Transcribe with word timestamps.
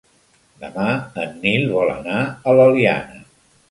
Demà 0.63 0.85
en 1.25 1.37
Nil 1.45 1.69
vol 1.77 1.95
anar 2.01 2.19
a 2.31 2.61
l'Eliana. 2.61 3.27